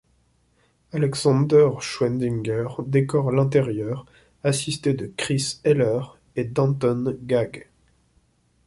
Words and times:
Alexander 0.93 1.69
Schwendinger 1.79 2.67
décore 2.87 3.31
l'intérieur, 3.31 4.07
assisté 4.43 4.95
de 4.95 5.13
Chris 5.15 5.59
Heller 5.63 6.01
et 6.35 6.43
d'Anton 6.43 7.15
Gag. 7.21 7.67